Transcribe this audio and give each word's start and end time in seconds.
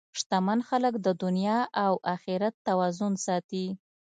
شتمن 0.19 0.59
خلک 0.69 0.93
د 1.05 1.07
دنیا 1.23 1.59
او 1.85 1.93
اخرت 2.15 2.55
توازن 2.67 3.13
ساتي. 3.25 3.65